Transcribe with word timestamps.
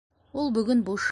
Ул 0.43 0.49
бөгөн 0.57 0.83
буш. 0.91 0.99